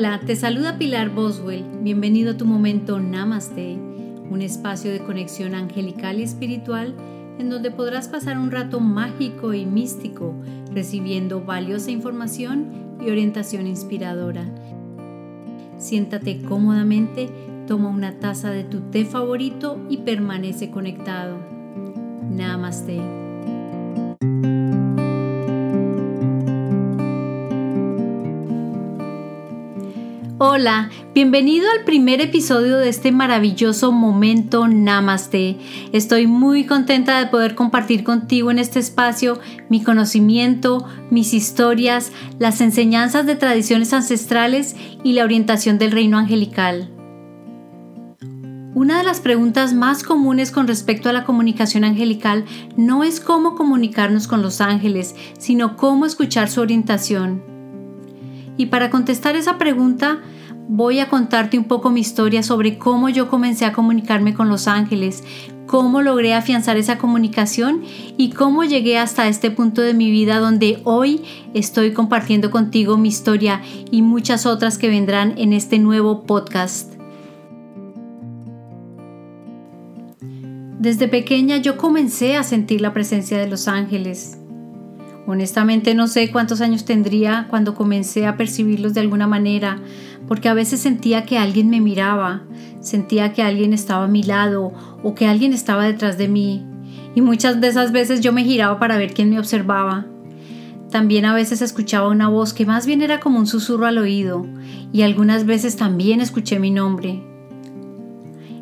[0.00, 1.62] Hola, te saluda Pilar Boswell.
[1.82, 3.74] Bienvenido a tu momento Namaste,
[4.30, 6.94] un espacio de conexión angelical y espiritual
[7.38, 10.34] en donde podrás pasar un rato mágico y místico
[10.72, 14.46] recibiendo valiosa información y orientación inspiradora.
[15.76, 17.28] Siéntate cómodamente,
[17.66, 21.36] toma una taza de tu té favorito y permanece conectado.
[22.30, 23.29] Namaste.
[30.42, 35.58] Hola, bienvenido al primer episodio de este maravilloso momento Namaste.
[35.92, 42.62] Estoy muy contenta de poder compartir contigo en este espacio mi conocimiento, mis historias, las
[42.62, 46.88] enseñanzas de tradiciones ancestrales y la orientación del reino angelical.
[48.74, 52.46] Una de las preguntas más comunes con respecto a la comunicación angelical
[52.78, 57.49] no es cómo comunicarnos con los ángeles, sino cómo escuchar su orientación.
[58.60, 60.18] Y para contestar esa pregunta,
[60.68, 64.68] voy a contarte un poco mi historia sobre cómo yo comencé a comunicarme con los
[64.68, 65.24] ángeles,
[65.66, 67.80] cómo logré afianzar esa comunicación
[68.18, 71.22] y cómo llegué hasta este punto de mi vida donde hoy
[71.54, 76.92] estoy compartiendo contigo mi historia y muchas otras que vendrán en este nuevo podcast.
[80.78, 84.36] Desde pequeña yo comencé a sentir la presencia de los ángeles.
[85.30, 89.78] Honestamente no sé cuántos años tendría cuando comencé a percibirlos de alguna manera,
[90.26, 92.42] porque a veces sentía que alguien me miraba,
[92.80, 94.72] sentía que alguien estaba a mi lado
[95.04, 96.66] o que alguien estaba detrás de mí.
[97.14, 100.04] Y muchas de esas veces yo me giraba para ver quién me observaba.
[100.90, 104.44] También a veces escuchaba una voz que más bien era como un susurro al oído,
[104.92, 107.29] y algunas veces también escuché mi nombre.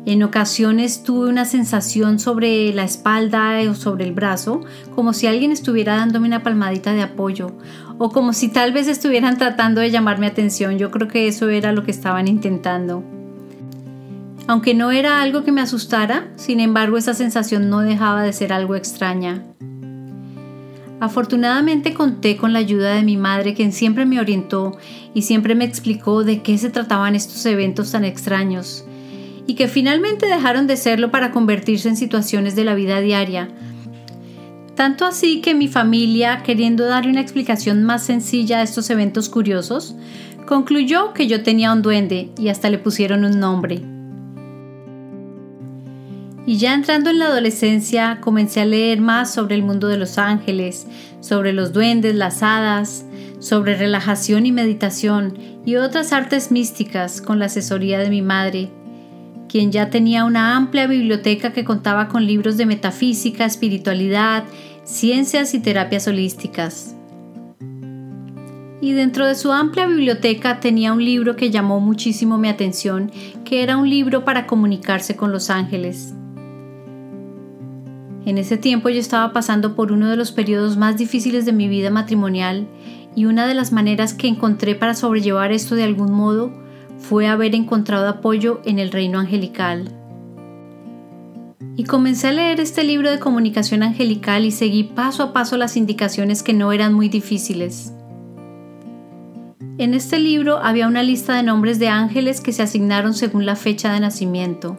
[0.09, 4.61] En ocasiones tuve una sensación sobre la espalda o sobre el brazo,
[4.95, 7.51] como si alguien estuviera dándome una palmadita de apoyo,
[7.99, 10.79] o como si tal vez estuvieran tratando de llamar mi atención.
[10.79, 13.03] Yo creo que eso era lo que estaban intentando.
[14.47, 18.51] Aunque no era algo que me asustara, sin embargo esa sensación no dejaba de ser
[18.51, 19.43] algo extraña.
[20.99, 24.75] Afortunadamente conté con la ayuda de mi madre, quien siempre me orientó
[25.13, 28.85] y siempre me explicó de qué se trataban estos eventos tan extraños
[29.49, 33.49] y que finalmente dejaron de serlo para convertirse en situaciones de la vida diaria.
[34.75, 39.95] Tanto así que mi familia, queriendo darle una explicación más sencilla a estos eventos curiosos,
[40.45, 43.81] concluyó que yo tenía un duende y hasta le pusieron un nombre.
[46.45, 50.19] Y ya entrando en la adolescencia comencé a leer más sobre el mundo de los
[50.19, 50.85] ángeles,
[51.21, 53.03] sobre los duendes, las hadas,
[53.39, 58.69] sobre relajación y meditación y otras artes místicas con la asesoría de mi madre,
[59.49, 64.45] quien ya tenía una amplia biblioteca que contaba con libros de metafísica, espiritualidad,
[64.85, 66.95] ciencias y terapias holísticas.
[68.81, 73.11] Y dentro de su amplia biblioteca tenía un libro que llamó muchísimo mi atención,
[73.43, 76.13] que era un libro para comunicarse con los ángeles.
[78.25, 81.67] En ese tiempo yo estaba pasando por uno de los periodos más difíciles de mi
[81.67, 82.67] vida matrimonial
[83.15, 86.53] y una de las maneras que encontré para sobrellevar esto de algún modo
[86.99, 89.89] fue haber encontrado apoyo en el reino angelical.
[91.75, 95.77] Y comencé a leer este libro de comunicación angelical y seguí paso a paso las
[95.77, 97.93] indicaciones que no eran muy difíciles.
[99.77, 103.55] En este libro había una lista de nombres de ángeles que se asignaron según la
[103.55, 104.77] fecha de nacimiento.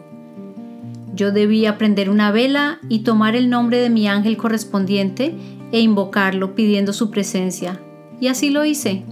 [1.15, 5.35] Yo debía prender una vela y tomar el nombre de mi ángel correspondiente
[5.71, 7.81] e invocarlo pidiendo su presencia.
[8.19, 9.03] Y así lo hice.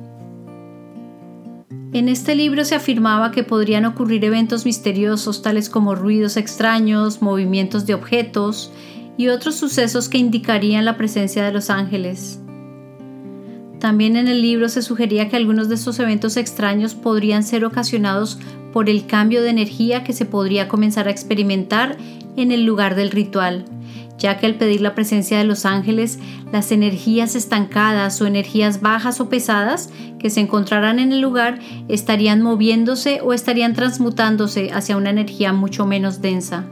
[1.91, 7.87] En este libro se afirmaba que podrían ocurrir eventos misteriosos tales como ruidos extraños, movimientos
[7.87, 8.71] de objetos
[9.17, 12.39] y otros sucesos que indicarían la presencia de los ángeles.
[13.79, 18.37] También en el libro se sugería que algunos de estos eventos extraños podrían ser ocasionados
[18.71, 21.97] por el cambio de energía que se podría comenzar a experimentar
[22.37, 23.65] en el lugar del ritual
[24.19, 26.19] ya que al pedir la presencia de los ángeles,
[26.51, 29.89] las energías estancadas o energías bajas o pesadas
[30.19, 35.85] que se encontrarán en el lugar estarían moviéndose o estarían transmutándose hacia una energía mucho
[35.85, 36.65] menos densa.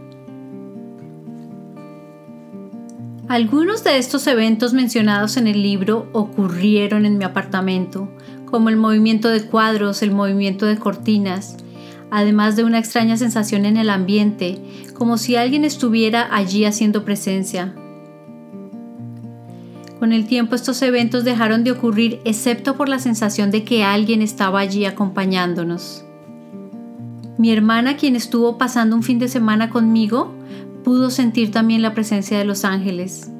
[3.30, 8.10] Algunos de estos eventos mencionados en el libro ocurrieron en mi apartamento,
[8.46, 11.58] como el movimiento de cuadros, el movimiento de cortinas,
[12.10, 14.60] además de una extraña sensación en el ambiente,
[14.98, 17.76] como si alguien estuviera allí haciendo presencia.
[20.00, 24.24] Con el tiempo estos eventos dejaron de ocurrir excepto por la sensación de que alguien
[24.24, 26.04] estaba allí acompañándonos.
[27.38, 30.34] Mi hermana, quien estuvo pasando un fin de semana conmigo,
[30.84, 33.32] pudo sentir también la presencia de los ángeles.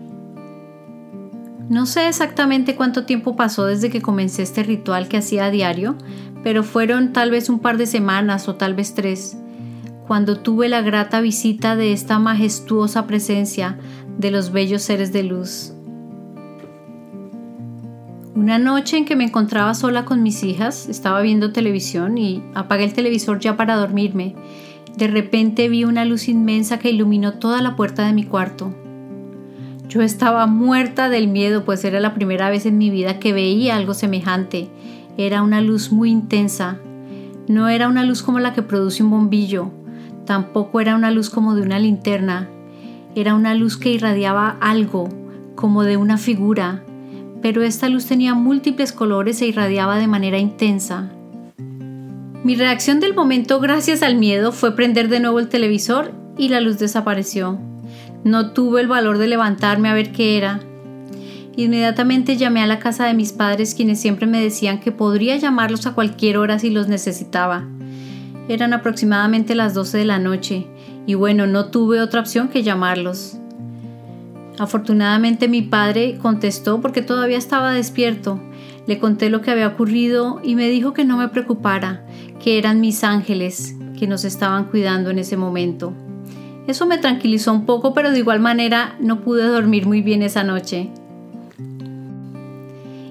[1.70, 5.96] No sé exactamente cuánto tiempo pasó desde que comencé este ritual que hacía a diario,
[6.44, 9.38] pero fueron tal vez un par de semanas o tal vez tres,
[10.08, 13.78] cuando tuve la grata visita de esta majestuosa presencia
[14.18, 15.74] de los bellos seres de luz.
[18.34, 22.86] Una noche en que me encontraba sola con mis hijas, estaba viendo televisión y apagué
[22.86, 24.36] el televisor ya para dormirme.
[24.96, 28.74] De repente vi una luz inmensa que iluminó toda la puerta de mi cuarto.
[29.90, 33.76] Yo estaba muerta del miedo, pues era la primera vez en mi vida que veía
[33.76, 34.70] algo semejante.
[35.18, 36.78] Era una luz muy intensa.
[37.48, 39.72] No era una luz como la que produce un bombillo,
[40.28, 42.48] tampoco era una luz como de una linterna.
[43.16, 45.10] Era una luz que irradiaba algo,
[45.56, 46.84] como de una figura,
[47.42, 51.10] pero esta luz tenía múltiples colores e irradiaba de manera intensa.
[52.44, 56.62] Mi reacción del momento gracias al miedo fue prender de nuevo el televisor y la
[56.62, 57.58] luz desapareció.
[58.24, 60.60] No tuve el valor de levantarme a ver qué era.
[61.56, 65.88] Inmediatamente llamé a la casa de mis padres quienes siempre me decían que podría llamarlos
[65.88, 67.66] a cualquier hora si los necesitaba.
[68.50, 70.68] Eran aproximadamente las 12 de la noche
[71.06, 73.38] y bueno, no tuve otra opción que llamarlos.
[74.60, 78.40] Afortunadamente mi padre contestó porque todavía estaba despierto.
[78.88, 82.06] Le conté lo que había ocurrido y me dijo que no me preocupara,
[82.44, 85.94] que eran mis ángeles que nos estaban cuidando en ese momento.
[86.68, 90.44] Eso me tranquilizó un poco, pero de igual manera no pude dormir muy bien esa
[90.44, 90.90] noche.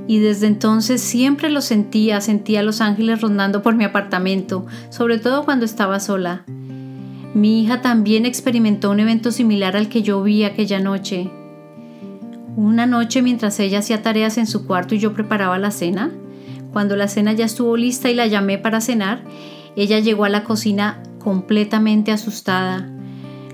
[0.09, 5.19] Y desde entonces siempre lo sentía, sentía a los ángeles rondando por mi apartamento, sobre
[5.19, 6.45] todo cuando estaba sola.
[7.35, 11.31] Mi hija también experimentó un evento similar al que yo vi aquella noche.
[12.57, 16.11] Una noche mientras ella hacía tareas en su cuarto y yo preparaba la cena,
[16.73, 19.23] cuando la cena ya estuvo lista y la llamé para cenar,
[19.77, 22.89] ella llegó a la cocina completamente asustada.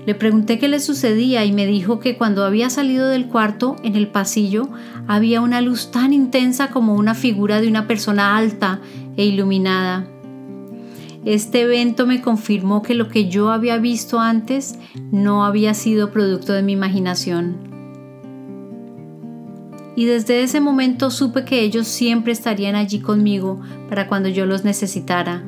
[0.05, 3.95] Le pregunté qué le sucedía y me dijo que cuando había salido del cuarto, en
[3.95, 4.67] el pasillo,
[5.07, 8.81] había una luz tan intensa como una figura de una persona alta
[9.15, 10.07] e iluminada.
[11.25, 14.77] Este evento me confirmó que lo que yo había visto antes
[15.11, 17.71] no había sido producto de mi imaginación.
[19.95, 24.65] Y desde ese momento supe que ellos siempre estarían allí conmigo para cuando yo los
[24.65, 25.43] necesitara.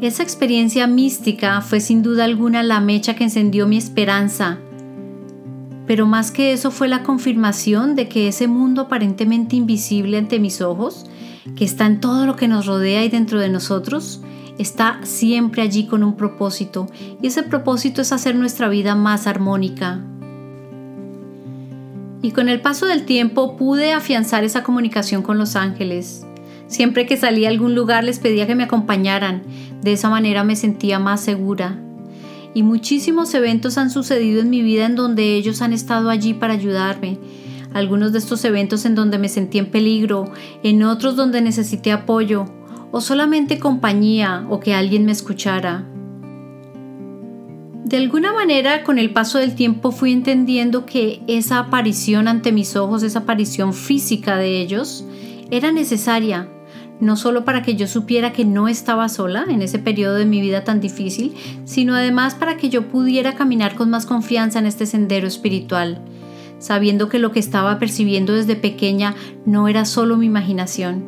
[0.00, 4.58] Esa experiencia mística fue sin duda alguna la mecha que encendió mi esperanza,
[5.86, 10.60] pero más que eso fue la confirmación de que ese mundo aparentemente invisible ante mis
[10.60, 11.06] ojos
[11.56, 14.22] que está en todo lo que nos rodea y dentro de nosotros,
[14.58, 16.86] está siempre allí con un propósito
[17.20, 20.00] y ese propósito es hacer nuestra vida más armónica.
[22.22, 26.24] Y con el paso del tiempo pude afianzar esa comunicación con los ángeles.
[26.66, 29.42] Siempre que salía a algún lugar les pedía que me acompañaran,
[29.84, 31.78] de esa manera me sentía más segura.
[32.54, 36.54] Y muchísimos eventos han sucedido en mi vida en donde ellos han estado allí para
[36.54, 37.18] ayudarme,
[37.74, 40.32] algunos de estos eventos en donde me sentí en peligro,
[40.62, 42.46] en otros donde necesité apoyo
[42.92, 45.84] o solamente compañía o que alguien me escuchara.
[47.84, 52.74] De alguna manera, con el paso del tiempo fui entendiendo que esa aparición ante mis
[52.76, 55.04] ojos, esa aparición física de ellos,
[55.50, 56.48] era necesaria,
[57.00, 60.40] no solo para que yo supiera que no estaba sola en ese periodo de mi
[60.40, 64.86] vida tan difícil, sino además para que yo pudiera caminar con más confianza en este
[64.86, 66.00] sendero espiritual
[66.64, 71.04] sabiendo que lo que estaba percibiendo desde pequeña no era solo mi imaginación.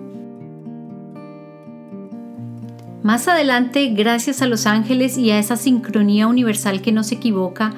[3.03, 7.73] Más adelante, gracias a los ángeles y a esa sincronía universal que no se equivoca,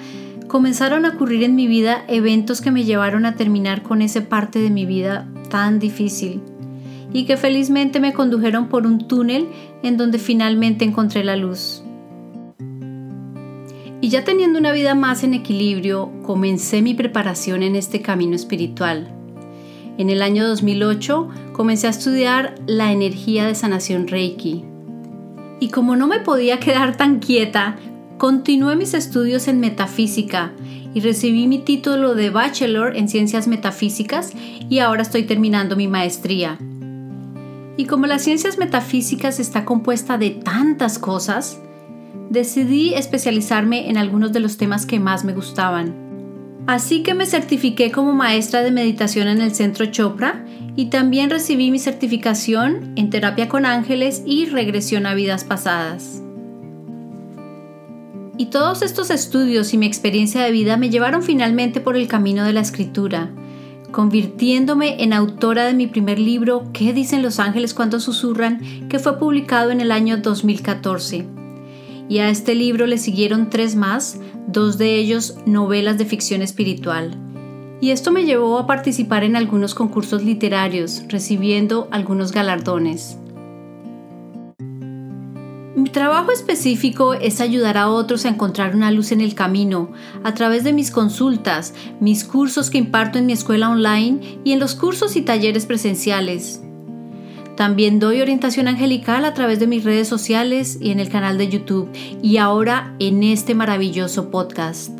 [0.48, 4.58] comenzaron a ocurrir en mi vida eventos que me llevaron a terminar con esa parte
[4.58, 6.40] de mi vida tan difícil
[7.12, 9.48] y que felizmente me condujeron por un túnel
[9.82, 11.82] en donde finalmente encontré la luz.
[14.00, 19.08] Y ya teniendo una vida más en equilibrio, comencé mi preparación en este camino espiritual.
[19.98, 24.64] En el año 2008 comencé a estudiar la energía de sanación Reiki.
[25.58, 27.76] Y como no me podía quedar tan quieta,
[28.18, 30.52] continué mis estudios en metafísica
[30.94, 34.32] y recibí mi título de Bachelor en Ciencias Metafísicas
[34.70, 36.58] y ahora estoy terminando mi maestría.
[37.78, 41.60] Y como las ciencias metafísicas está compuesta de tantas cosas,
[42.28, 45.94] decidí especializarme en algunos de los temas que más me gustaban.
[46.66, 50.44] Así que me certifiqué como maestra de meditación en el Centro Chopra
[50.74, 56.20] y también recibí mi certificación en terapia con ángeles y regresión a vidas pasadas.
[58.38, 62.42] Y todos estos estudios y mi experiencia de vida me llevaron finalmente por el camino
[62.44, 63.30] de la escritura,
[63.92, 68.88] convirtiéndome en autora de mi primer libro ¿Qué dicen los ángeles cuando susurran?
[68.88, 71.38] que fue publicado en el año 2014
[72.08, 77.14] y a este libro le siguieron tres más, dos de ellos novelas de ficción espiritual.
[77.80, 83.18] Y esto me llevó a participar en algunos concursos literarios, recibiendo algunos galardones.
[85.88, 89.90] Mi trabajo específico es ayudar a otros a encontrar una luz en el camino
[90.22, 94.60] a través de mis consultas, mis cursos que imparto en mi escuela online y en
[94.60, 96.62] los cursos y talleres presenciales.
[97.56, 101.48] También doy orientación angelical a través de mis redes sociales y en el canal de
[101.48, 101.88] YouTube
[102.20, 104.90] y ahora en este maravilloso podcast.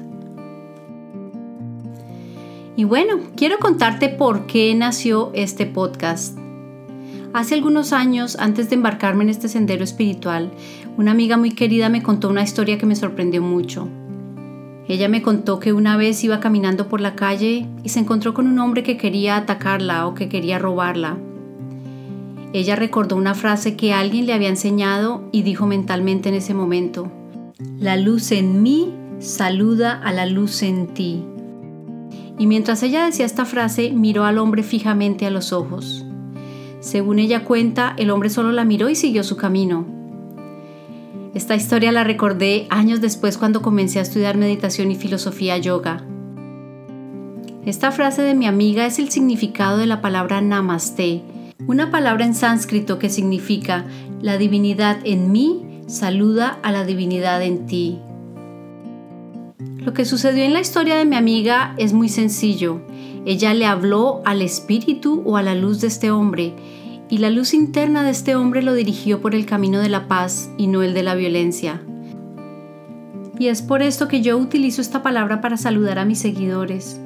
[2.77, 6.39] Y bueno, quiero contarte por qué nació este podcast.
[7.35, 10.51] Hace algunos años, antes de embarcarme en este sendero espiritual,
[10.97, 13.87] una amiga muy querida me contó una historia que me sorprendió mucho.
[14.89, 18.47] Ella me contó que una vez iba caminando por la calle y se encontró con
[18.47, 21.19] un hombre que quería atacarla o que quería robarla.
[22.55, 27.13] Ella recordó una frase que alguien le había enseñado y dijo mentalmente en ese momento,
[27.79, 31.23] La luz en mí saluda a la luz en ti.
[32.39, 36.08] Y mientras ella decía esta frase, miró al hombre fijamente a los ojos.
[36.81, 39.87] Según ella cuenta, el hombre solo la miró y siguió su camino.
[41.35, 46.05] Esta historia la recordé años después cuando comencé a estudiar meditación y filosofía yoga.
[47.67, 51.23] Esta frase de mi amiga es el significado de la palabra namaste,
[51.67, 53.85] una palabra en sánscrito que significa
[54.23, 57.99] la divinidad en mí saluda a la divinidad en ti.
[59.77, 62.81] Lo que sucedió en la historia de mi amiga es muy sencillo.
[63.25, 66.55] Ella le habló al espíritu o a la luz de este hombre,
[67.11, 70.51] y la luz interna de este hombre lo dirigió por el camino de la paz
[70.59, 71.83] y no el de la violencia.
[73.39, 77.01] Y es por esto que yo utilizo esta palabra para saludar a mis seguidores,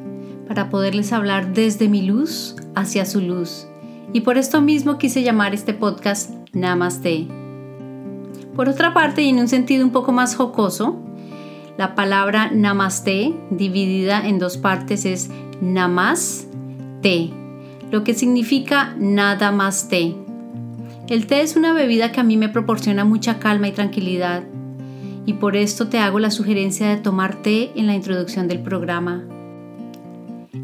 [0.49, 3.67] para poderles hablar desde mi luz hacia su luz.
[4.13, 7.29] Y por esto mismo quise llamar este podcast Namaste.
[8.57, 10.99] Por otra parte, y en un sentido un poco más jocoso,
[11.79, 16.47] la palabra Namaste, dividida en dos partes, es Namas
[17.01, 17.31] té,
[17.91, 20.15] lo que significa nada más té.
[21.09, 24.45] El té es una bebida que a mí me proporciona mucha calma y tranquilidad,
[25.27, 29.25] y por esto te hago la sugerencia de tomar té en la introducción del programa.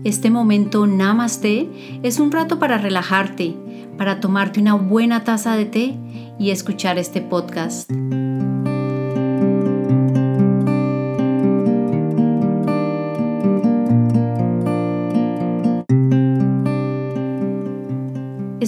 [0.05, 1.69] Este momento Namaste
[2.03, 3.55] es un rato para relajarte,
[3.97, 5.97] para tomarte una buena taza de té
[6.38, 7.91] y escuchar este podcast.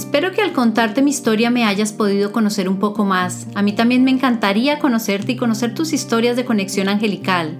[0.01, 3.47] Espero que al contarte mi historia me hayas podido conocer un poco más.
[3.55, 7.59] A mí también me encantaría conocerte y conocer tus historias de conexión angelical.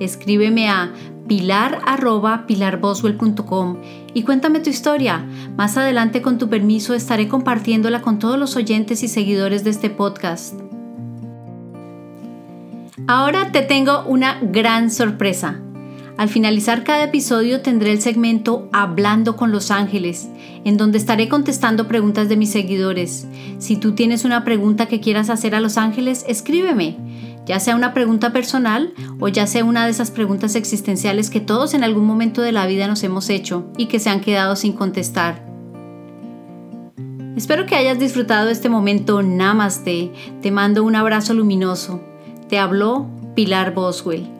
[0.00, 0.94] Escríbeme a
[1.28, 3.76] pilar.pilarboswell.com
[4.14, 5.26] y cuéntame tu historia.
[5.58, 9.90] Más adelante, con tu permiso, estaré compartiéndola con todos los oyentes y seguidores de este
[9.90, 10.58] podcast.
[13.06, 15.60] Ahora te tengo una gran sorpresa.
[16.16, 20.28] Al finalizar cada episodio tendré el segmento Hablando con los ángeles,
[20.64, 23.26] en donde estaré contestando preguntas de mis seguidores.
[23.58, 26.96] Si tú tienes una pregunta que quieras hacer a los ángeles, escríbeme,
[27.44, 31.74] ya sea una pregunta personal o ya sea una de esas preguntas existenciales que todos
[31.74, 34.72] en algún momento de la vida nos hemos hecho y que se han quedado sin
[34.72, 35.44] contestar.
[37.36, 40.10] Espero que hayas disfrutado este momento Namaste.
[40.40, 42.00] Te mando un abrazo luminoso.
[42.48, 44.35] Te habló Pilar Boswell.